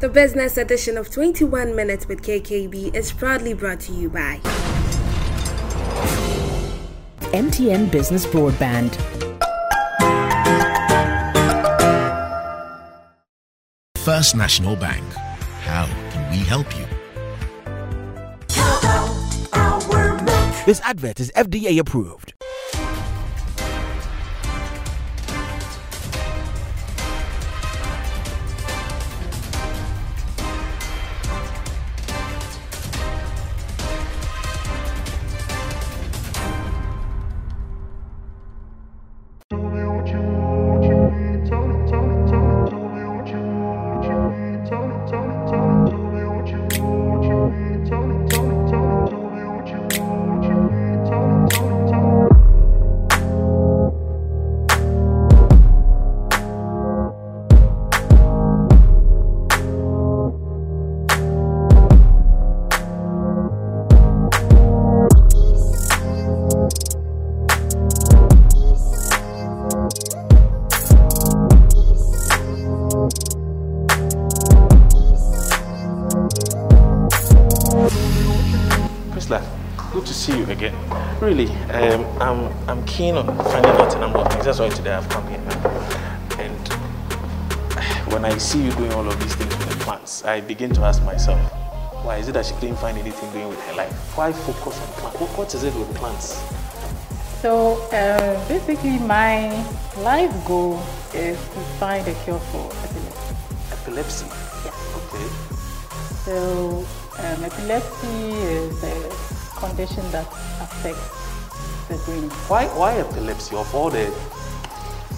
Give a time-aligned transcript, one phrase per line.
[0.00, 4.38] The business edition of 21 Minutes with KKB is proudly brought to you by
[7.32, 8.94] MTN Business Broadband.
[13.96, 15.02] First National Bank.
[15.64, 16.86] How can we help you?
[20.64, 22.37] This advert is FDA approved.
[88.12, 90.82] When I see you doing all of these things with the plants, I begin to
[90.82, 91.38] ask myself,
[92.04, 93.92] why is it that she couldn't find anything doing with her life?
[94.16, 95.20] Why focus on plants?
[95.20, 96.40] What, what is it with plants?
[97.42, 99.50] So uh, basically, my
[99.98, 100.80] life goal
[101.14, 103.34] is to find a cure for epilepsy.
[103.72, 104.26] Epilepsy.
[104.64, 104.74] Yes.
[104.98, 105.28] Okay.
[106.24, 106.86] So
[107.18, 110.26] um, epilepsy is a condition that
[110.60, 112.30] affects the brain.
[112.48, 113.56] Why, why epilepsy?
[113.56, 114.06] Of all the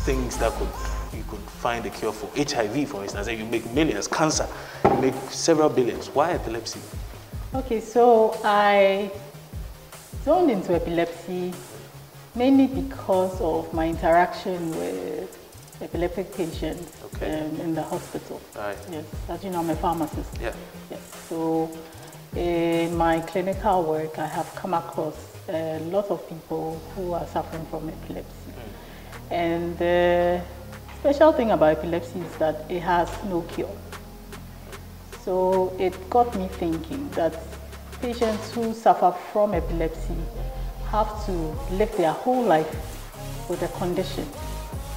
[0.05, 0.90] things that could could
[1.60, 4.48] find a cure for HIV, for instance, and you make millions, cancer,
[4.84, 6.09] you make several billions.
[6.09, 6.81] Why epilepsy?
[7.54, 9.10] Okay, so I
[10.25, 11.53] zoned into epilepsy
[12.34, 15.37] mainly because of my interaction with
[15.82, 17.41] epileptic patients Okay.
[17.41, 18.41] um, in the hospital.
[18.56, 18.78] Right.
[18.91, 20.31] Yes, as you know, I'm a pharmacist.
[20.41, 20.54] Yeah.
[20.91, 21.00] Yes.
[21.28, 21.71] So
[22.37, 25.16] in my clinical work, I have come across
[25.48, 28.50] a lot of people who are suffering from epilepsy.
[28.50, 29.32] Mm.
[29.32, 30.41] And the
[31.00, 33.75] special thing about epilepsy is that it has no cure.
[35.25, 37.34] So it got me thinking that
[38.03, 40.16] patients who suffer from epilepsy
[40.91, 41.33] have to
[41.72, 42.69] live their whole life
[43.49, 44.28] with a condition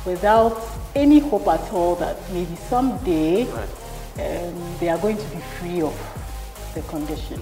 [0.06, 0.62] without
[0.94, 5.96] any hope at all that maybe someday um, they are going to be free of
[6.76, 7.40] the condition.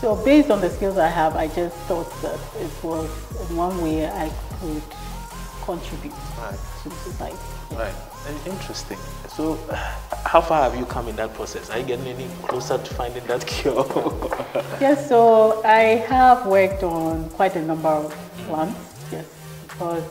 [0.00, 3.08] So based on the skills I have, I just thought that it was
[3.50, 4.30] one way I
[4.60, 4.82] could
[5.72, 6.58] contribute Right.
[6.82, 7.36] to society.
[7.76, 7.94] Right.
[8.28, 8.98] In- Interesting.
[9.36, 9.58] So,
[10.32, 11.68] how far have you come in that process?
[11.70, 13.84] Are you getting any closer to finding that cure?
[14.80, 15.82] Yes, so I
[16.14, 18.10] have worked on quite a number of
[18.46, 18.80] plants,
[19.12, 19.26] yes,
[19.62, 20.04] because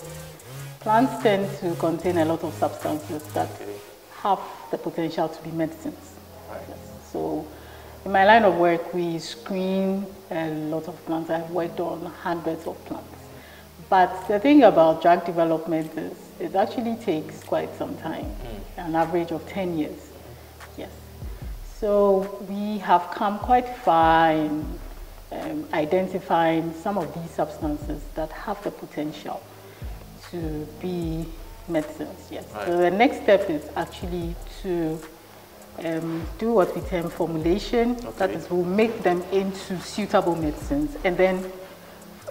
[0.82, 3.74] plants tend to contain a lot of substances that Okay.
[4.24, 4.40] have
[4.72, 6.06] the potential to be medicines.
[6.52, 6.62] Right.
[6.70, 6.78] Yes.
[7.12, 7.46] So
[8.06, 11.30] in my line of work, we screen a lot of plants.
[11.32, 13.17] I've worked on hundreds of plants.
[13.90, 18.26] But the thing about drug development is it actually takes quite some time,
[18.78, 20.10] an average of 10 years.
[20.78, 20.92] Yes.
[21.80, 24.80] So we have come quite far in
[25.32, 29.42] um, identifying some of these substances that have the potential
[30.32, 31.26] to be
[31.68, 32.28] medicines.
[32.30, 32.46] Yes.
[32.66, 35.00] So the next step is actually to
[35.84, 37.96] um, do what we term formulation.
[38.18, 38.34] That Okay.
[38.36, 41.52] is, we'll make them into suitable medicines and then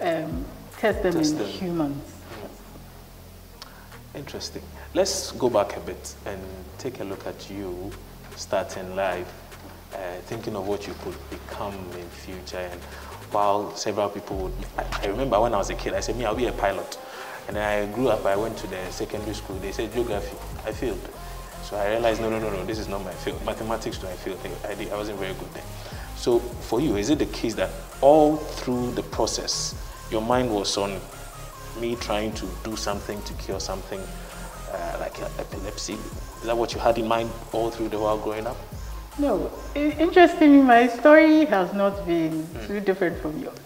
[0.01, 0.45] um,
[0.77, 1.47] test them Test in them.
[1.47, 2.13] humans.
[4.15, 4.63] Interesting.
[4.93, 6.41] Let's go back a bit and
[6.79, 7.91] take a look at you
[8.35, 9.31] starting life,
[9.93, 12.57] uh, thinking of what you could become in future.
[12.57, 12.81] And
[13.31, 16.25] while several people would, I, I remember when I was a kid, I said, me,
[16.25, 16.97] I'll be a pilot.
[17.47, 20.35] And then I grew up, I went to the secondary school, they said geography.
[20.65, 21.09] I failed.
[21.63, 23.43] So I realized, no, no, no, no, this is not my field.
[23.45, 24.39] Mathematics, too, I failed.
[24.65, 25.63] I, I wasn't very good there.
[26.15, 27.69] So for you, is it the case that
[28.01, 29.75] all through the process,
[30.11, 30.99] your mind was on
[31.79, 33.99] me trying to do something to cure something
[34.71, 35.93] uh, like epilepsy?
[35.93, 38.57] Is that what you had in mind all through the while growing up?
[39.19, 43.57] No, interestingly, my story has not been too different from yours.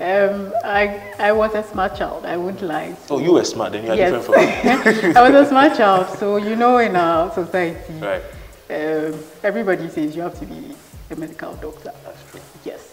[0.00, 2.94] Um, I, I was a smart child, I wouldn't lie.
[3.10, 4.12] Oh, you were smart, then you are Yes.
[4.12, 5.12] different from me.
[5.16, 8.22] I was a smart child, so you know in our society, Right.
[8.70, 10.76] um, everybody says you have to be
[11.10, 11.90] a medical doctor.
[12.04, 12.40] That's true.
[12.64, 12.87] Yes.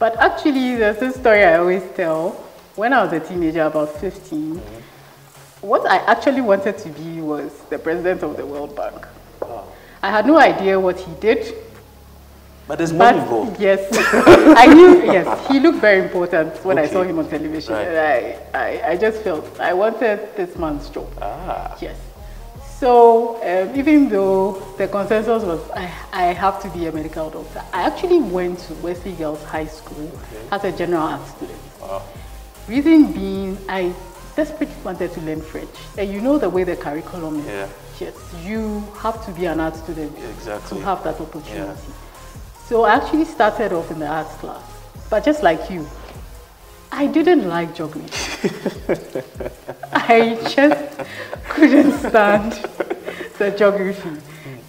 [0.00, 2.30] But actually, there's this story I always tell.
[2.74, 4.56] When I was a teenager, about 15,
[5.60, 9.06] what I actually wanted to be was the president of the World Bank.
[9.42, 9.68] Wow.
[10.02, 11.54] I had no idea what he did.
[12.66, 13.60] But there's money involved.
[13.60, 13.86] yes,
[14.56, 15.02] I knew.
[15.04, 17.86] Yes, he looked very important when I saw him on television, Right.
[17.88, 21.08] and I, I, I just felt I wanted this man's job.
[21.20, 21.76] Ah.
[21.80, 21.96] Yes.
[22.80, 27.62] So um, even though the consensus was I, I have to be a medical doctor,
[27.74, 30.10] I actually went to Wesley Girls High School
[30.50, 31.58] as a general art student.
[31.78, 32.02] Wow.
[32.66, 33.94] Reason being, I
[34.34, 35.68] desperately wanted to learn French,
[35.98, 37.46] and you know the way the curriculum is.
[37.46, 37.68] Yeah.
[38.00, 40.78] Yes, you have to be an art student Exactly.
[40.78, 41.56] to have that opportunity.
[41.58, 41.76] Yeah.
[42.64, 44.62] So I actually started off in the arts class,
[45.10, 45.86] but just like you,
[46.92, 49.22] I didn't like geography.
[49.92, 51.08] I just
[51.48, 52.52] couldn't stand
[53.38, 54.10] the geography.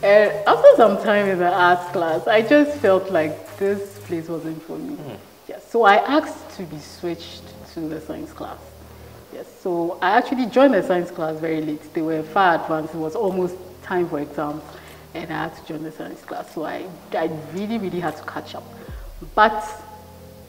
[0.03, 4.61] And after some time in the arts class, I just felt like this place wasn't
[4.63, 4.95] for me.
[4.95, 5.15] Hmm.
[5.47, 8.57] Yes, so I asked to be switched to the science class.
[9.33, 11.93] Yes, so I actually joined the science class very late.
[11.93, 12.93] They were far advanced.
[12.93, 14.63] It was almost time for exams,
[15.13, 16.53] and I had to join the science class.
[16.53, 18.63] So I, I really, really had to catch up.
[19.35, 19.63] But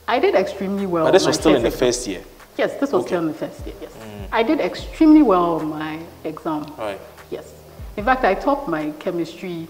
[0.08, 1.04] I did extremely well.
[1.04, 2.22] But this was still in the first year.
[2.56, 3.08] Yes, this was Okay.
[3.08, 3.92] still in the first year, yes.
[3.92, 4.26] Mm.
[4.30, 6.66] I did extremely well on my exam.
[6.76, 7.00] Right.
[7.30, 7.50] Yes.
[7.96, 9.68] In fact, I topped my chemistry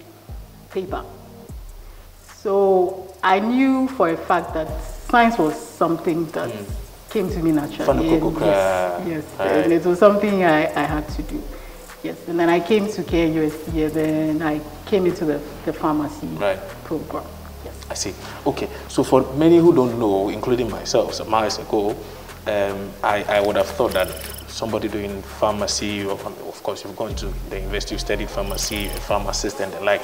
[0.70, 1.04] paper.
[2.34, 6.64] So I knew for a fact that science was something that mm.
[7.10, 8.14] came to me naturally.
[8.14, 9.24] And yes, yes.
[9.38, 9.48] Right.
[9.64, 11.40] And it was something I, I had to do.
[12.02, 12.16] Yes.
[12.26, 16.58] And then I came to KNUST and then I came into the, the pharmacy Right.
[16.84, 17.24] program.
[17.90, 18.14] I see.
[18.46, 21.90] Okay, so for many who don't know, including myself, some miles ago,
[22.46, 24.08] um, I, I would have thought that
[24.48, 28.90] somebody doing pharmacy, or of course you've gone to the university, you studied pharmacy, a
[28.90, 30.02] pharmacist and the like,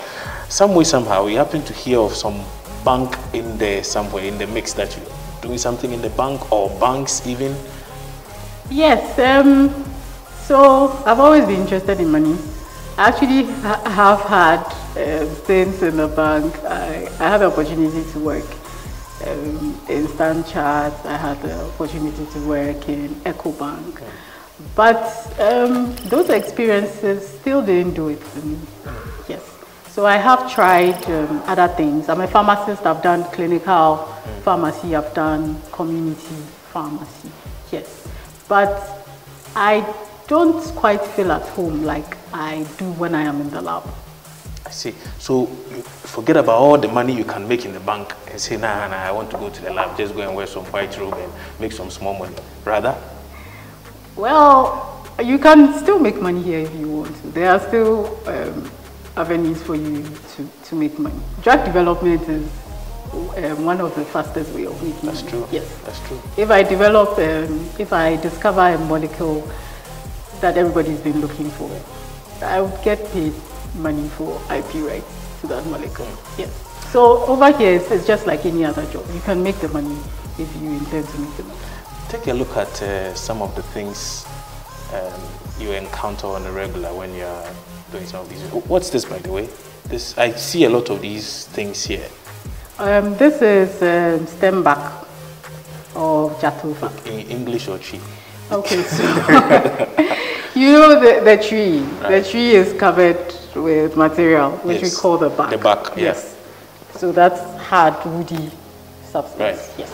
[0.48, 2.44] some way, somehow, we happen to hear of some
[2.84, 5.06] bank in there somewhere in the mix that you're
[5.42, 7.56] doing something in the bank or banks even.
[8.70, 9.70] Yes, um,
[10.42, 12.36] so I've always been interested in money.
[12.96, 16.54] I actually ha- have had um, stints in the bank.
[16.64, 18.46] I, I had the opportunity to work
[19.26, 21.04] um, in Stanchart.
[21.04, 24.02] I had the opportunity to work in EcoBank.
[24.74, 25.04] But
[25.40, 28.58] um, those experiences still didn't do it for me.
[29.28, 29.42] Yes.
[29.88, 32.08] So I have tried um, other things.
[32.08, 32.84] I'm a pharmacist.
[32.86, 33.96] I've done clinical
[34.42, 34.96] pharmacy.
[34.96, 36.36] I've done community
[36.72, 37.30] pharmacy.
[37.70, 38.08] Yes.
[38.48, 39.06] But
[39.54, 39.84] I
[40.26, 43.84] don't quite feel at home like I do when I am in the lab.
[44.68, 44.92] I see.
[45.18, 48.86] So forget about all the money you can make in the bank and say, nah,
[48.88, 51.14] nah, I want to go to the lab, just go and wear some white robe
[51.14, 52.36] and make some small money.
[52.64, 52.94] Rather,
[54.16, 57.28] Well, you can still make money here if you want to.
[57.28, 58.70] There are still um,
[59.16, 60.02] avenues for you
[60.36, 61.18] to, to make money.
[61.42, 62.46] Drug development is
[63.14, 65.30] um, one of the fastest way of making that's money.
[65.30, 65.48] true.
[65.50, 65.66] Yes.
[65.86, 66.20] That's true.
[66.36, 69.48] If I develop, um, if I discover a molecule
[70.40, 71.70] that everybody's been looking for,
[72.44, 73.32] I would get paid
[73.78, 76.08] money for IP rights to that molecule.
[76.36, 76.50] Yes.
[76.90, 79.04] So over here, it's, it's just like any other job.
[79.12, 79.96] You can make the money
[80.38, 81.60] if you intend to make the money.
[82.08, 84.26] Take a look at uh, some of the things
[84.94, 85.20] um,
[85.60, 87.44] you encounter on a regular when you're
[87.92, 88.40] doing some of these.
[88.68, 89.48] What's this, by the way?
[89.84, 92.08] This I see a lot of these things here.
[92.78, 95.04] Um, this is um, stem back
[95.94, 97.06] of jatropha.
[97.06, 98.00] In English or tree?
[98.50, 99.02] Okay, so
[100.54, 101.80] you know the, the tree.
[102.08, 104.94] The tree is covered with material which Yes.
[104.94, 105.50] we call the bark.
[105.50, 106.04] The bark, yeah.
[106.04, 106.34] Yes.
[106.96, 108.50] So that's hard, woody
[109.10, 109.40] substance.
[109.40, 109.74] Right.
[109.78, 109.90] Yes.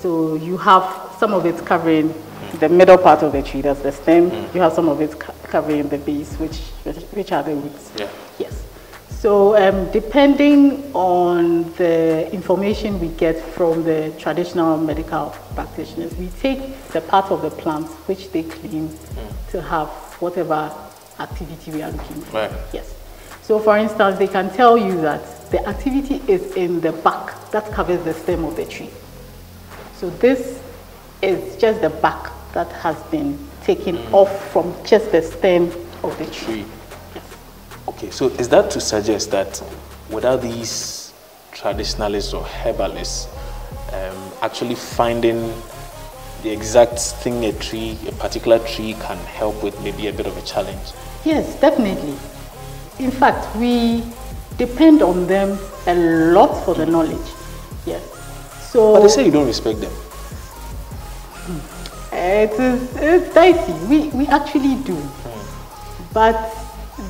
[0.00, 0.84] So you have
[1.18, 2.14] some of it covering
[2.58, 4.30] the middle part of the tree, that's the stem.
[4.30, 4.54] Mm.
[4.54, 6.58] You have some of it covering the base, which
[7.12, 7.92] which are the roots.
[7.96, 8.08] Yeah.
[8.38, 8.62] Yes.
[9.22, 16.60] So um, depending on the information we get from the traditional medical practitioners, we take
[16.88, 18.90] the part of the plant which they claim
[19.50, 19.88] to have
[20.20, 20.72] whatever
[21.22, 22.38] activity we are looking for.
[22.38, 22.52] Right.
[22.72, 22.94] Yes.
[23.42, 27.70] So for instance, they can tell you that the activity is in the bark that
[27.72, 28.90] covers the stem of the tree.
[29.96, 30.60] So this
[31.20, 35.64] is just the bark that has been taken off from just the stem
[36.02, 36.64] of the tree.
[36.64, 36.66] Tree.
[37.88, 39.62] Okay, so is that to suggest that
[40.10, 41.12] without these
[41.52, 43.28] traditionalists or herbalists
[43.92, 45.52] um, actually finding
[46.42, 50.36] the exact thing a tree, a particular tree can help with maybe a bit of
[50.36, 50.92] a challenge?
[51.24, 52.14] Yes, definitely.
[52.98, 54.02] In fact, we
[54.58, 55.94] depend on them a
[56.32, 57.28] lot for the knowledge.
[57.86, 58.02] Yes.
[58.70, 59.92] So But they say you don't respect them.
[62.12, 63.72] Eh, it is it's dicey.
[63.88, 64.96] We we actually do,
[66.12, 66.36] but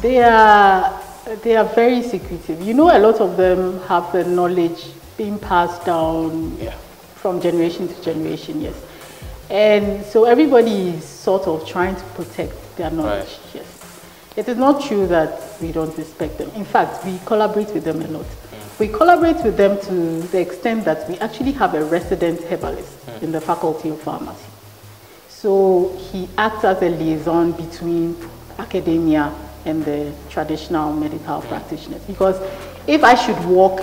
[0.01, 0.93] they are
[1.43, 2.63] they are very secretive.
[2.63, 6.75] You know, a lot of them have the knowledge being passed down Yeah.
[7.17, 8.61] from generation to generation.
[8.61, 8.75] Yes,
[9.51, 13.39] and so everybody is sort of trying to protect their knowledge.
[13.55, 13.67] Yes.
[14.35, 16.51] It is not true that we don't respect them.
[16.55, 18.25] In fact, we collaborate with them a lot.
[18.25, 18.79] Mm.
[18.81, 23.23] We collaborate with them to the extent that we actually have a resident herbalist mm.
[23.23, 24.47] in the Faculty of Pharmacy.
[25.29, 28.17] So he acts as a liaison between
[28.59, 29.35] academia
[29.67, 31.49] and the traditional medical mm.
[31.49, 32.03] practitioners.
[32.05, 32.41] Because
[32.87, 33.83] if I should walk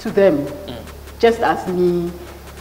[0.00, 0.44] to them
[1.20, 2.10] just as me,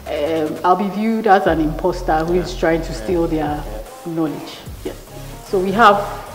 [0.08, 3.64] um, I'll be viewed as an imposter who is trying to steal their
[4.06, 4.60] knowledge.
[4.86, 4.96] Yes.
[5.48, 6.27] So we have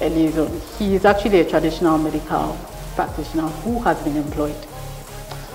[0.00, 0.60] liaison.
[0.78, 2.56] He is actually a traditional medical
[2.94, 4.56] practitioner who has been employed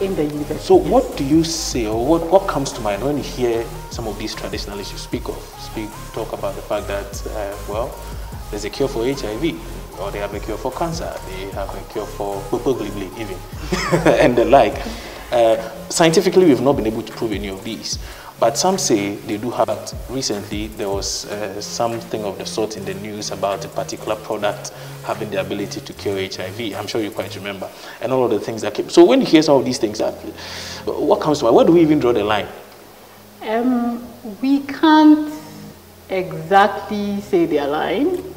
[0.02, 0.60] in the university.
[0.60, 4.08] So, what do you say, or what, what comes to mind when you hear some
[4.08, 5.38] of these traditionalists you speak of?
[5.60, 7.96] Speak, talk about the fact that, uh, well,
[8.50, 11.94] there's a cure for HIV, or they have a cure for cancer, they have a
[11.94, 13.38] cure for glibly even,
[14.20, 14.82] and the like.
[15.32, 15.58] Uh,
[15.90, 17.98] scientifically, we've not been able to prove any of these.
[18.44, 19.68] But some say they do have.
[19.68, 24.18] But recently, there was uh, something of the sort in the news about a particular
[24.18, 24.74] product
[25.06, 26.76] having the ability to cure HIV.
[26.76, 27.70] I'm sure you quite remember.
[28.02, 28.90] And all of the things that came.
[28.90, 30.02] So when you hear some of these things,
[30.84, 31.56] what comes to mind?
[31.56, 32.50] Where do we even draw the line?
[33.44, 34.06] Um,
[34.42, 35.34] we can't
[36.10, 38.36] exactly say their line.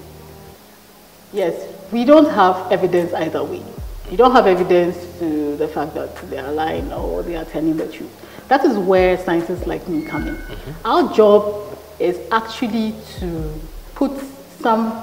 [1.32, 1.60] Yes,
[1.90, 3.64] we don't have evidence either way.
[4.08, 7.76] You don't have evidence to the fact that they are lying or they are telling
[7.76, 8.22] the truth.
[8.48, 10.36] That is where scientists like me come in.
[10.36, 10.86] Mm-hmm.
[10.86, 13.60] Our job is actually to
[13.94, 14.12] put
[14.60, 15.02] some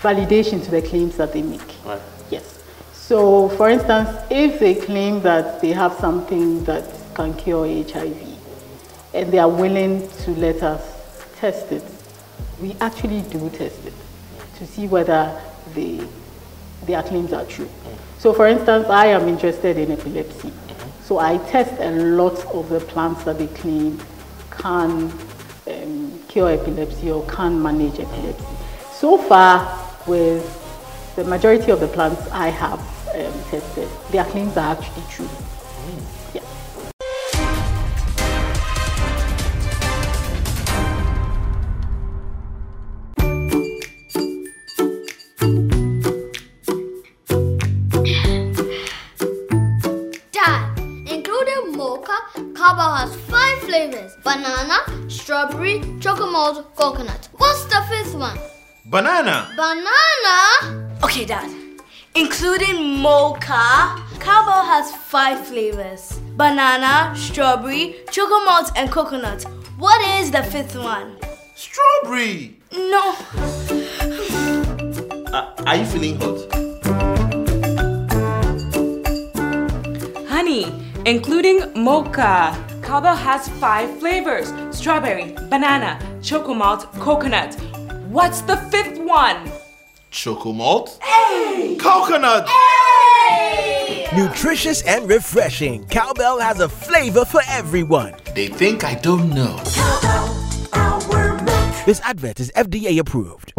[0.00, 1.74] validation to the claims that they make.
[1.84, 2.00] Right.
[2.30, 2.62] Yes.
[2.92, 6.84] So, for instance, if they claim that they have something that
[7.14, 8.36] can cure HIV
[9.14, 10.82] and they are willing to let us
[11.36, 11.82] test it,
[12.60, 13.94] we actually do test it
[14.58, 15.40] to see whether
[15.74, 16.06] they,
[16.84, 17.66] their claims are true.
[17.66, 17.98] Mm.
[18.18, 20.52] So for instance, I am interested in epilepsy.
[21.08, 23.98] So I test a lot of the plants that they claim
[24.50, 25.10] can
[25.66, 28.44] um, cure epilepsy or can manage epilepsy.
[28.92, 29.56] So far,
[30.06, 30.44] with
[31.16, 32.78] the majority of the plants I have
[33.14, 35.30] um, tested, their claims are actually true.
[54.24, 57.28] Banana, strawberry, chocolate, coconut.
[57.36, 58.38] What's the fifth one?
[58.86, 59.52] Banana.
[59.56, 60.98] Banana?
[61.04, 61.48] Okay, Dad.
[62.16, 69.44] Including mocha, Cowbell has five flavors banana, strawberry, chocolate, and coconut.
[69.78, 71.16] What is the fifth one?
[71.54, 72.56] Strawberry.
[72.72, 73.14] No.
[75.32, 76.38] Uh, are you feeling hot?
[80.28, 80.66] Honey,
[81.06, 82.56] including mocha.
[82.88, 87.54] Cowbell has five flavors strawberry, banana, chocomalt, coconut.
[88.08, 89.52] What's the fifth one?
[90.10, 90.98] Chocomalt?
[91.02, 91.76] Hey!
[91.78, 92.48] Coconut!
[92.48, 94.08] Hey!
[94.16, 98.14] Nutritious and refreshing, Cowbell has a flavor for everyone.
[98.34, 99.60] They think I don't know.
[99.66, 101.84] Cowbell, our milk.
[101.84, 103.52] This advert is FDA approved.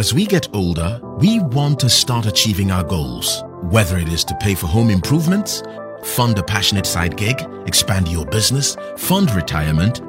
[0.00, 3.44] As we get older, we want to start achieving our goals.
[3.70, 5.62] Whether it is to pay for home improvements,
[6.04, 10.02] fund a passionate side gig, expand your business, fund retirement,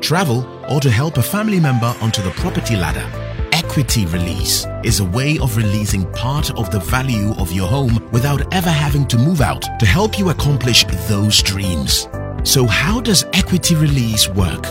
[0.00, 3.06] travel, or to help a family member onto the property ladder.
[3.52, 8.52] Equity release is a way of releasing part of the value of your home without
[8.54, 12.08] ever having to move out to help you accomplish those dreams.
[12.44, 14.64] So, how does equity release work?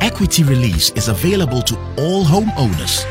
[0.00, 3.04] Equity release is available to all homeowners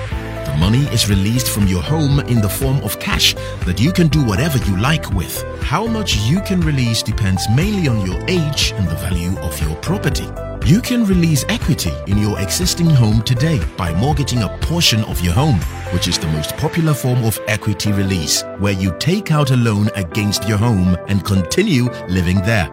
[0.54, 3.34] the money is released from your home in the form of cash
[3.66, 5.44] that you can do whatever you like with.
[5.62, 9.76] How much you can release depends mainly on your age and the value of your
[9.78, 10.28] property.
[10.66, 15.34] You can release equity in your existing home today by mortgaging a portion of your
[15.34, 15.60] home,
[15.92, 19.90] which is the most popular form of equity release, where you take out a loan
[19.96, 22.70] against your home and continue living there.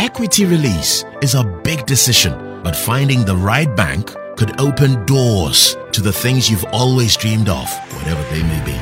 [0.00, 2.32] Equity release is a big decision,
[2.64, 4.12] but finding the right bank
[4.42, 8.76] could open doors to the things you've always dreamed of, whatever they may be.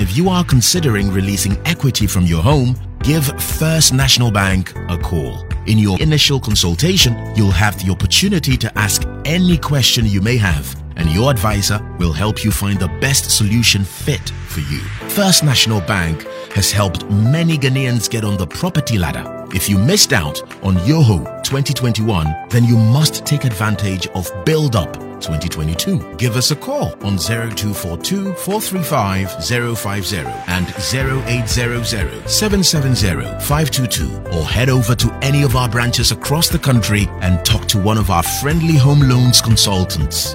[0.00, 5.44] If you are considering releasing equity from your home, give First National Bank a call.
[5.66, 10.80] In your initial consultation, you'll have the opportunity to ask any question you may have,
[10.94, 14.78] and your advisor will help you find the best solution fit for you.
[15.08, 19.41] First National Bank has helped many Ghanaians get on the property ladder.
[19.54, 24.94] If you missed out on Yoho 2021, then you must take advantage of Build Up
[24.94, 26.16] 2022.
[26.16, 30.16] Give us a call on 0242 435 050
[30.48, 37.06] and 0800 770 522 or head over to any of our branches across the country
[37.20, 40.34] and talk to one of our friendly home loans consultants.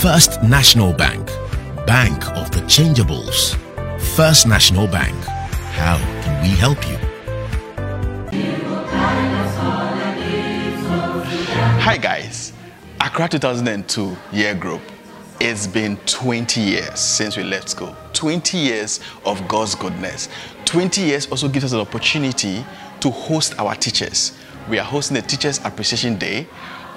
[0.00, 1.26] First National Bank,
[1.88, 3.56] Bank of the Changeables.
[4.14, 5.16] First National Bank.
[5.74, 7.13] How can we help you?
[11.84, 12.54] Hi guys,
[12.98, 14.80] Accra 2002 year group.
[15.38, 17.94] It's been 20 years since we left school.
[18.14, 20.30] 20 years of God's goodness.
[20.64, 22.64] 20 years also gives us an opportunity
[23.00, 24.32] to host our teachers.
[24.70, 26.46] We are hosting the Teachers Appreciation Day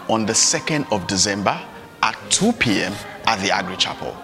[0.08, 1.62] on the 2nd of December
[2.01, 2.94] at 2 p.m.
[3.25, 4.15] at the Aggrey Chapel.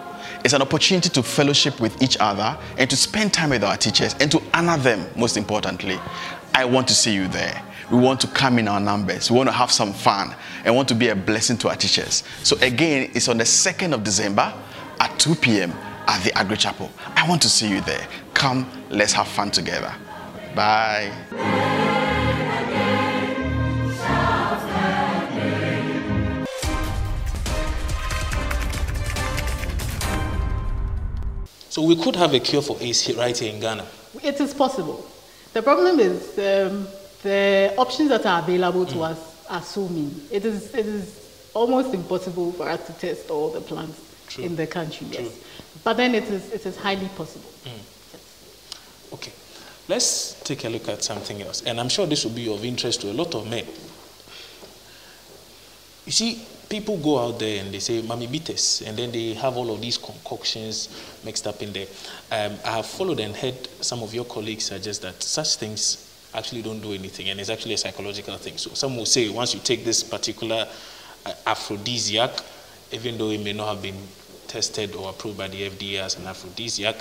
[0.46, 4.14] It's an opportunity to fellowship with each other and to spend time with our teachers
[4.18, 6.00] and to honor them, most importantly.
[6.54, 7.62] I want to see you there.
[7.90, 9.30] We want to come in our numbers.
[9.30, 12.24] We want to have some fun and want to be a blessing to our teachers.
[12.42, 14.52] So, again, it's on the 2nd of December
[15.00, 15.72] at 2 p.m.
[16.06, 16.90] at the Aggrey Chapel.
[17.14, 18.06] I want to see you there.
[18.32, 19.94] Come, let's have fun together.
[20.54, 21.12] Bye.
[31.74, 33.84] So we could have a cure for AIDS right here in Ghana.
[34.22, 35.04] It is possible.
[35.52, 36.86] The problem is um,
[37.24, 40.12] the options that are available to us are so many.
[40.30, 44.44] It is, it is almost impossible for us to test all the plants True.
[44.44, 45.22] in the country, yes.
[45.22, 45.32] True.
[45.82, 47.50] But then it is, it is highly possible.
[49.12, 49.32] Okay,
[49.88, 51.62] let's take a look at something else.
[51.62, 53.64] And I'm sure this will be of interest to a lot of men.
[56.04, 59.56] You see, people go out there and they say, Mami bites, and then they have
[59.56, 60.88] all of these concoctions
[61.24, 61.86] mixed up in there.
[62.30, 66.03] Um, I have followed and heard some of your colleagues suggest that such things
[66.34, 68.56] actually don't do anything, and it's actually a psychological thing.
[68.58, 70.66] So some will say once you take this particular
[71.26, 72.30] uh, aphrodisiac,
[72.92, 73.96] even though it may not have been
[74.46, 76.96] tested or approved by the FDA as an aphrodisiac,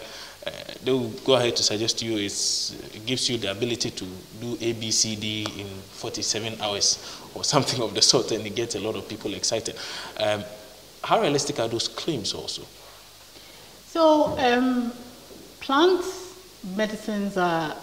[0.45, 0.51] uh,
[0.83, 4.05] they will go ahead to suggest to you it's, it gives you the ability to
[4.41, 8.55] do A, B, C, D in 47 hours or something of the sort, and it
[8.55, 9.75] gets a lot of people excited.
[10.19, 10.43] Um,
[11.03, 12.63] how realistic are those claims also?
[13.87, 14.91] So, um,
[15.59, 16.03] plant
[16.75, 17.75] medicines are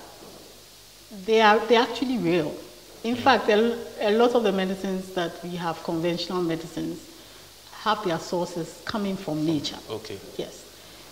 [1.26, 2.54] they are they actually real.
[3.02, 3.18] In mm.
[3.18, 6.98] fact, a, a lot of the medicines that we have, conventional medicines,
[7.72, 9.78] have their sources coming from nature.
[9.88, 10.18] Okay.
[10.36, 10.64] Yes.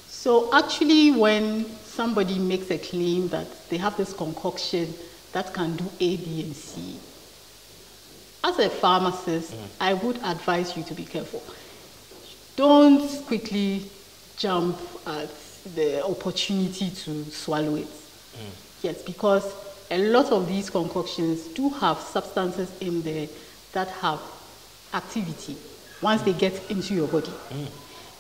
[0.07, 4.93] So actually, when somebody makes a claim that they have this concoction
[5.33, 6.99] that can do A, B, and C,
[8.45, 9.67] as a pharmacist, mm.
[9.81, 11.43] I would advise you to be careful.
[12.57, 13.91] Don't quickly
[14.37, 15.31] jump at
[15.75, 17.87] the opportunity to swallow it.
[17.87, 18.83] Mm.
[18.83, 19.45] Yes, because
[19.91, 23.29] a lot of these concoctions do have substances in there
[23.73, 24.21] that have
[24.95, 25.57] activity
[26.03, 27.33] once they get into your body.
[27.51, 27.67] Mm.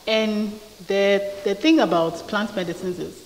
[0.06, 3.24] And the, the thing about plant medicines is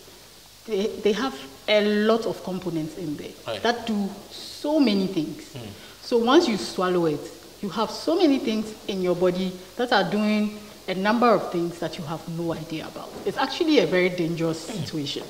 [0.67, 3.63] they, they have a lot of components in there Right.
[3.63, 5.55] that do so many things.
[5.55, 5.61] Mm.
[6.03, 7.21] So once you swallow it,
[7.63, 11.79] you have so many things in your body that are doing a number of things
[11.79, 13.11] that you have no idea about.
[13.25, 14.81] It's actually a very dangerous mm.
[14.81, 15.23] situation.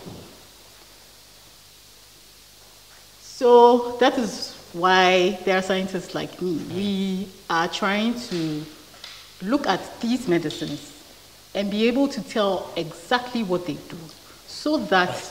[3.42, 6.59] So that is why there are scientists like me.
[6.72, 8.64] We are trying to
[9.42, 11.02] look at these medicines
[11.52, 13.96] and be able to tell exactly what they do
[14.46, 15.28] so that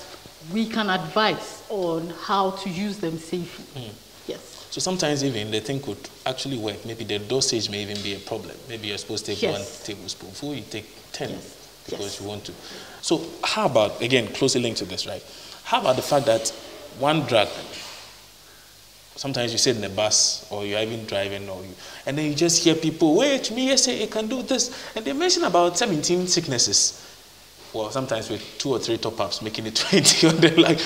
[0.52, 3.82] we can advise on how to use them safely.
[3.82, 3.96] Hmm.
[4.28, 4.68] Yes.
[4.72, 6.86] So sometimes even the thing could actually work.
[6.86, 8.58] Maybe the dosage may even be a problem.
[8.68, 9.54] Maybe you're supposed to take Yes.
[9.58, 11.56] one tablespoonful, you take 10 Yes.
[11.86, 12.20] because Yes.
[12.20, 12.52] you want to.
[13.02, 15.24] So how about, again, closely linked to this, right?
[15.64, 16.52] How about the fact that
[17.00, 17.48] one drug,
[19.16, 21.74] sometimes you sit in a bus or you're even driving or you,
[22.06, 24.94] and then you just hear people, wait, me, yes, it can do this.
[24.96, 27.08] And they mention about 17 sicknesses.
[27.74, 30.28] Well, sometimes with two or three top ups, making it 20.
[30.28, 30.80] and they're like,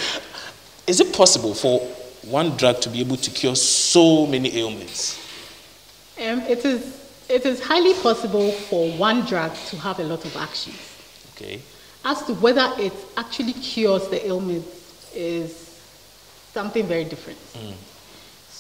[0.88, 1.79] is it possible for
[2.29, 5.19] one drug to be able to cure so many ailments?
[6.17, 10.35] Um, it, is, it is highly possible for one drug to have a lot of
[10.38, 10.79] actions.
[11.35, 11.61] Okay.
[12.03, 14.65] As to whether it actually cures the ailment
[15.13, 15.81] is
[16.53, 17.39] something very different.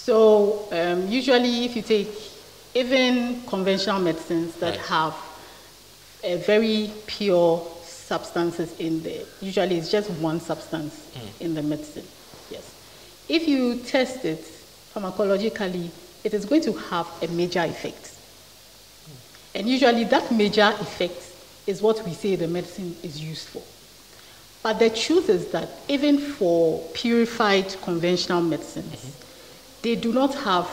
[0.05, 2.09] So um, usually, if you take
[2.75, 4.85] even conventional medicines that Right.
[4.85, 5.15] have
[6.23, 11.43] a very pure substances in there, usually it's just one substance hmm.
[11.43, 12.05] in the medicine.
[12.51, 12.71] Yes.
[13.27, 14.45] If you test it
[14.93, 15.89] pharmacologically,
[16.23, 18.11] it is going to have a major effect.
[19.07, 19.57] Hmm.
[19.57, 21.19] And usually that major effect
[21.65, 23.63] is what we say the medicine is used for.
[24.61, 29.24] But the truth is that even for purified conventional medicines, mm-hmm.
[29.85, 30.67] They do not have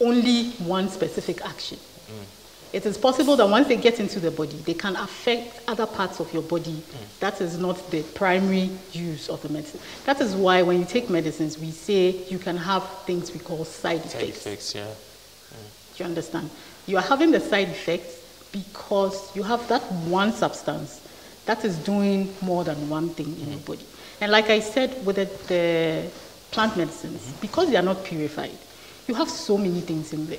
[0.00, 1.78] only one specific action.
[2.72, 6.18] It is possible that once they get into the body, they can affect other parts
[6.18, 6.82] of your body.
[7.20, 9.78] That is not the primary use of the medicine.
[10.06, 13.64] That is why when you take medicines, we say you can have things we call
[13.64, 14.46] side Side effects.
[14.46, 14.90] effects, yeah.
[15.94, 16.50] Do you understand?
[16.86, 18.18] You are having the side effects,
[18.50, 19.82] because you have that
[20.20, 21.00] one substance
[21.46, 23.72] that is doing more than one thing in your mm-hmm.
[23.72, 23.86] body.
[24.20, 26.10] And like I said with the, the
[26.52, 28.56] plant medicines, because they are not purified,
[29.08, 30.38] you have so many things in there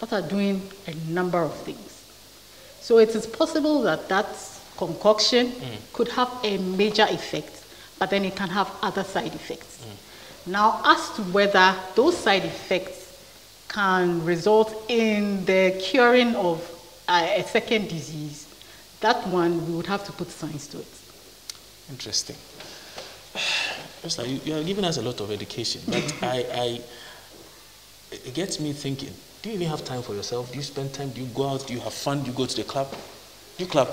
[0.00, 2.04] that are doing a number of things.
[2.80, 4.26] So it is possible that that
[4.76, 5.52] concoction
[5.92, 7.64] could have a major effect,
[7.98, 9.86] but then it can have other side effects.
[10.46, 13.02] Now, as to whether those side effects
[13.68, 16.68] can result in the curing of
[17.08, 18.48] uh, a second disease,
[19.00, 20.86] that one we would have to put science to it.
[21.90, 22.36] Interesting.
[24.02, 26.80] Just like you, you are giving us a lot of education, but I, I,
[28.10, 29.10] it gets me thinking.
[29.42, 30.50] Do you even have time for yourself?
[30.50, 31.10] Do you spend time?
[31.10, 31.66] Do you go out?
[31.66, 32.22] Do you have fun?
[32.22, 32.90] Do you go to the club?
[33.58, 33.88] Do you club?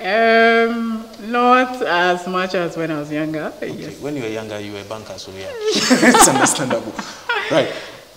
[0.00, 3.52] Um, not as much as when I was younger.
[3.56, 3.70] Okay.
[3.72, 6.92] Yes, When you were younger, you were a banker, so yeah, it's understandable,
[7.50, 7.72] right?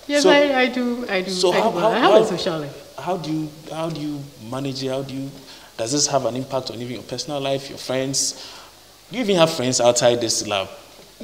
[0.06, 1.04] yes So- I, I do.
[1.08, 1.30] I do.
[1.30, 1.78] So I, how, do.
[1.80, 2.96] how, I have how, a social life.
[2.98, 4.90] how do you how do you manage it?
[4.90, 5.30] How do you
[5.76, 8.34] does this have an impact on even your personal life, your friends?
[9.10, 10.68] Do you even have friends outside this lab?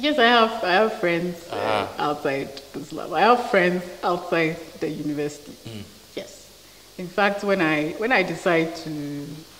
[0.01, 0.63] Yes, I have.
[0.63, 1.55] I have friends uh,
[1.99, 2.09] Ah.
[2.09, 3.11] outside this lab.
[3.13, 5.51] I have friends outside the university.
[5.67, 5.83] Mm.
[6.15, 6.49] Yes.
[6.97, 8.89] In fact, when I when I decide to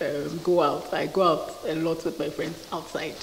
[0.01, 3.15] um, go out, I go out a lot with my friends outside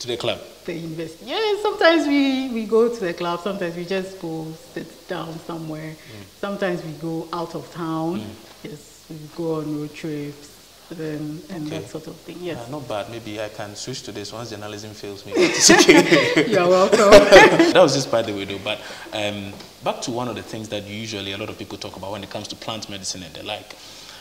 [0.00, 0.40] To the club?
[0.64, 1.24] the university.
[1.26, 3.40] Yeah, sometimes we, we go to the club.
[3.40, 5.94] Sometimes we just go sit down somewhere.
[6.40, 8.20] Sometimes we go out of town.
[8.62, 10.48] Yes, we go on road trips
[10.92, 11.78] um, and Okay.
[11.80, 12.38] that sort of thing.
[12.40, 12.58] Yes.
[12.66, 13.10] Ah, not bad.
[13.10, 15.32] Maybe I can switch to this once journalism fails me.
[15.36, 16.46] It's okay.
[16.50, 16.98] You're welcome.
[17.72, 18.58] that was just by the way, though.
[18.58, 18.80] But
[19.12, 19.52] um,
[19.84, 22.22] back to one of the things that usually a lot of people talk about when
[22.24, 23.76] it comes to plant medicine and the like.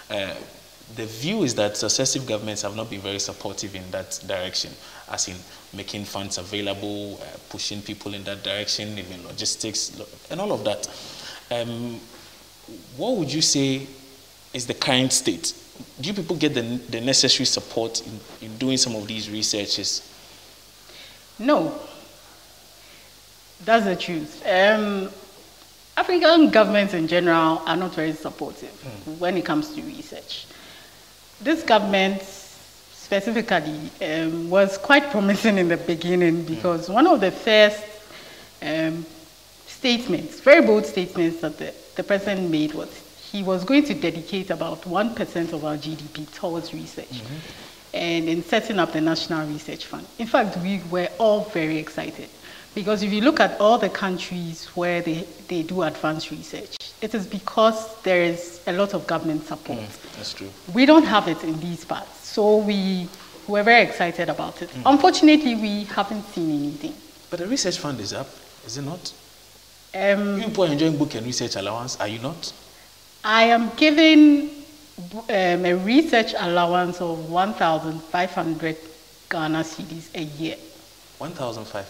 [0.10, 0.34] Uh,
[0.96, 4.72] the view is that successive governments have not been very supportive in that direction,
[5.12, 5.36] as in
[5.72, 10.02] making funds available, uh, pushing people in that direction, even logistics,
[10.32, 10.88] and all of that.
[11.52, 12.00] Um,
[12.98, 13.86] what would you say
[14.54, 15.54] is the current state?
[16.00, 20.02] Do you people get the, the necessary support in, in doing some of these researches?
[21.38, 21.80] No.
[23.66, 24.42] That's the truth.
[24.46, 25.10] Um,
[25.98, 28.72] African governments in general are not very supportive
[29.20, 30.48] when it comes to research.
[31.42, 37.84] This government specifically um, was quite promising in the beginning because one of the first
[38.62, 39.06] um,
[39.68, 42.88] statements, very bold statements that the, the president made was
[43.32, 47.36] he was going to dedicate about 1% of our GDP towards research mm-hmm.
[47.94, 50.06] and in setting up the National Research Fund.
[50.18, 52.30] In fact, we were all very excited
[52.74, 57.14] because if you look at all the countries where they, they do advanced research, it
[57.14, 59.80] is because there is a lot of government support.
[59.80, 60.50] Mm, that's true.
[60.74, 63.08] We don't have it in these parts, so we
[63.48, 64.70] were very excited about it.
[64.70, 64.82] Mm.
[64.86, 66.94] Unfortunately, we haven't seen anything.
[67.30, 68.28] But the research fund is up,
[68.66, 69.14] is it not?
[69.94, 72.54] Um, You people are enjoying book and research allowance, are you not?
[73.24, 74.50] I am given
[75.30, 78.78] um, a research allowance of 1,500
[79.30, 80.56] Ghana cedis a year.
[81.18, 81.86] 1,500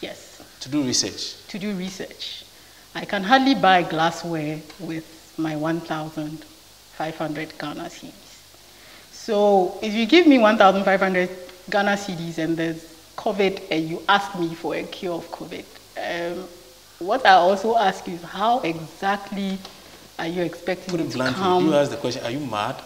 [0.00, 1.36] Yes, to do research.
[1.48, 2.44] to do research.
[2.94, 5.04] I can hardly buy glassware with
[5.38, 8.12] my 1,500 Ghana cedis.
[9.12, 11.28] So if you give me 1,500
[11.70, 12.84] Ghana cedis and there's
[13.16, 15.64] COVID and you ask me for a cure of COVID,
[15.96, 16.48] um,
[16.98, 19.58] what I also ask you is how exactly
[20.18, 21.66] are you expecting Put it bluntly, come?
[21.66, 22.76] you ask the question, are you mad?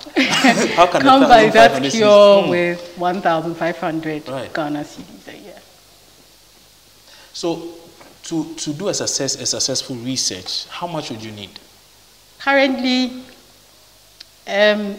[0.76, 2.48] How can come by that 1,500 cure Mm.
[2.50, 4.52] with 1,500 Right.
[4.52, 5.54] Ghana cedis a year.
[7.32, 7.68] So
[8.24, 11.50] to, to do a, success, a successful research, how much would you need?
[12.40, 13.22] Currently,
[14.46, 14.96] um,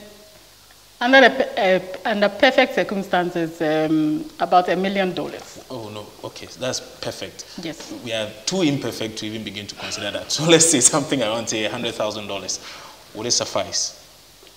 [1.01, 5.63] under, pe- uh, under perfect circumstances, um, about a million dollars.
[5.69, 7.45] Oh no, okay, that's perfect.
[7.63, 7.93] Yes.
[8.03, 10.31] We are too imperfect to even begin to consider that.
[10.39, 13.15] So let's say something around say $100,000.
[13.15, 13.95] Would it suffice?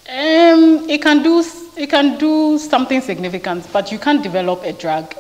[0.09, 1.44] Um, it can do
[1.76, 5.14] it can do something significant, but you can't develop a drug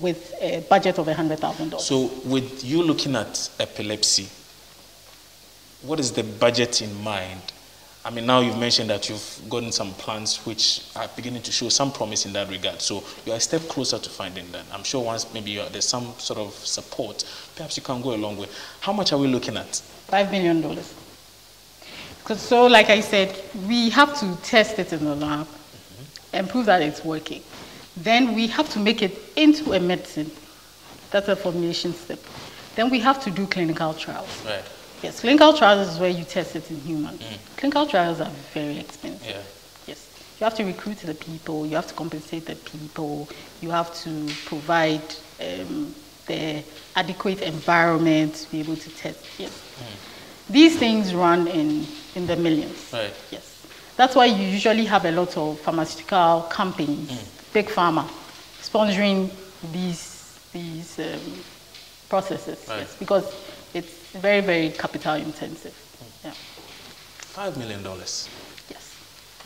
[0.00, 1.86] with a budget of a hundred thousand dollars.
[1.86, 4.28] So with you looking at epilepsy,
[5.82, 7.40] what is the budget in mind?
[8.06, 11.68] I mean, now you've mentioned that you've gotten some plans which are beginning to show
[11.68, 12.80] some promise in that regard.
[12.80, 14.64] So you're a step closer to finding that.
[14.72, 17.24] I'm sure once maybe you're, there's some sort of support,
[17.56, 18.46] perhaps you can go a long way.
[18.78, 19.74] How much are we looking at?
[20.06, 20.94] Five million dollars.
[22.36, 26.36] So, like I said, we have to test it in the lab mm-hmm.
[26.36, 27.42] and prove that it's working.
[27.96, 30.30] Then we have to make it into a medicine.
[31.10, 32.20] That's a formulation step.
[32.76, 34.44] Then we have to do clinical trials.
[34.44, 34.62] Right.
[35.02, 37.22] Yes, clinical trials is where you test it in humans.
[37.56, 39.26] Clinical trials are very expensive.
[39.26, 39.40] Yeah.
[39.86, 40.08] Yes.
[40.40, 43.28] You have to recruit the people, you have to compensate the people,
[43.60, 45.02] you have to provide
[45.40, 45.94] um,
[46.26, 46.62] the
[46.94, 49.24] adequate environment to be able to test.
[49.38, 49.52] Yes.
[50.48, 52.90] These things run in, in the millions.
[52.92, 53.12] Right.
[53.30, 53.66] Yes.
[53.96, 57.10] That's why you usually have a lot of pharmaceutical companies,
[57.52, 58.06] big pharma,
[58.60, 59.30] sponsoring
[59.72, 60.12] these
[60.52, 61.42] these um,
[62.08, 62.66] processes.
[62.68, 62.80] Right.
[62.80, 63.24] Yes, because
[63.76, 65.74] it's very very capital intensive.
[66.24, 66.32] Yeah.
[66.32, 68.28] Five million dollars.
[68.70, 68.96] Yes.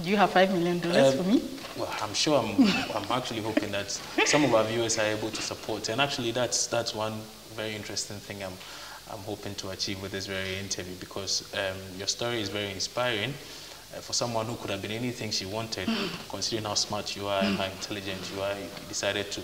[0.02, 1.42] Do you have five million dollars Um, for me?
[1.76, 2.56] Well, I'm sure I'm,
[2.96, 3.90] I'm actually hoping that
[4.26, 5.88] some of our viewers are able to support.
[5.88, 7.14] And actually, that's, that's one
[7.54, 8.52] very interesting thing I'm,
[9.10, 13.30] I'm hoping to achieve with this very interview because um, your story is very inspiring.
[13.92, 15.88] Uh, for someone who could have been anything she wanted,
[16.28, 19.40] considering how smart you are and how intelligent you are, you decided to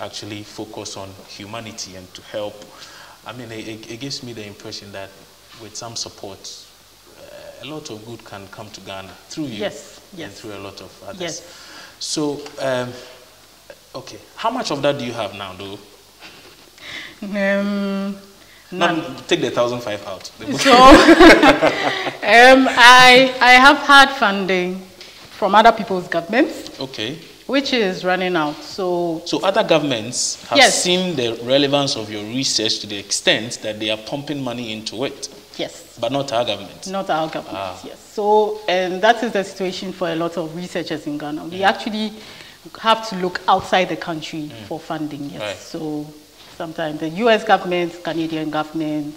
[0.00, 2.54] actually focus on humanity and to help.
[3.28, 5.10] I mean, it, it- gives me the impression that
[5.60, 6.38] with some support,
[7.20, 10.58] uh, a lot of good can come to Ghana through you Yes, and through a
[10.60, 11.20] lot of others.
[11.20, 11.42] Yes.
[11.98, 12.90] So, um,
[13.94, 15.78] okay, how much of that do you have now, though?
[17.22, 18.16] Um,
[19.26, 20.30] take the thousand five out.
[20.58, 24.80] So, um, I, I have had funding
[25.38, 27.18] from other people's governments, okay.
[27.48, 28.62] Which is running out.
[28.62, 30.82] So, So other governments have Yes.
[30.82, 35.04] seen the relevance of your research to the extent that they are pumping money into
[35.04, 36.86] it, yes, but not our government.
[36.86, 37.80] not our government, Ah.
[37.84, 37.96] yes.
[38.14, 41.44] So, and that is the situation for a lot of researchers in Ghana.
[41.46, 42.12] We actually
[42.80, 45.40] have to look outside the country for funding, yes.
[45.40, 45.56] Right.
[45.56, 46.06] So,
[46.58, 49.14] sometimes the US government, Canadian government,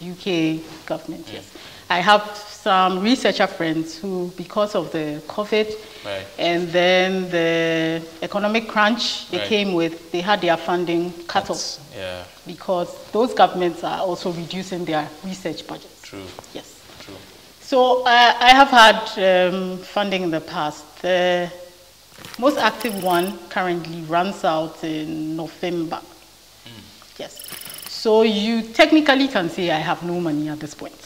[0.00, 1.44] UK government, yes.
[1.90, 5.74] I have some researcher friends who, because of the COVID
[6.04, 6.26] Right.
[6.38, 9.48] and then the economic crunch they Right.
[9.48, 14.84] came with, they had their funding cut off Yeah, because those governments are also reducing
[14.84, 16.02] their research budgets.
[16.02, 16.74] true, Yes.
[17.04, 17.16] true.
[17.62, 20.84] So uh, I have had um, funding in the past.
[21.02, 21.50] The
[22.38, 26.00] most active one currently runs out in November.
[27.18, 27.38] Yes.
[27.88, 30.98] So you technically can say I have no money at this point.